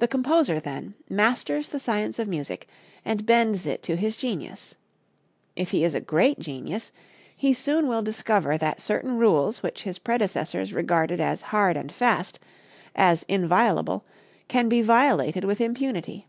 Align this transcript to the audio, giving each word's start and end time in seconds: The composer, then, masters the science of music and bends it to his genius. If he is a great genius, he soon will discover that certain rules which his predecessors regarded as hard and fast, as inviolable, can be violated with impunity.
The 0.00 0.08
composer, 0.08 0.58
then, 0.58 0.94
masters 1.08 1.68
the 1.68 1.78
science 1.78 2.18
of 2.18 2.26
music 2.26 2.66
and 3.04 3.24
bends 3.24 3.64
it 3.64 3.80
to 3.84 3.94
his 3.94 4.16
genius. 4.16 4.74
If 5.54 5.70
he 5.70 5.84
is 5.84 5.94
a 5.94 6.00
great 6.00 6.40
genius, 6.40 6.90
he 7.36 7.54
soon 7.54 7.86
will 7.86 8.02
discover 8.02 8.58
that 8.58 8.80
certain 8.82 9.16
rules 9.16 9.62
which 9.62 9.84
his 9.84 10.00
predecessors 10.00 10.72
regarded 10.72 11.20
as 11.20 11.40
hard 11.54 11.76
and 11.76 11.92
fast, 11.92 12.40
as 12.96 13.22
inviolable, 13.28 14.04
can 14.48 14.68
be 14.68 14.82
violated 14.82 15.44
with 15.44 15.60
impunity. 15.60 16.26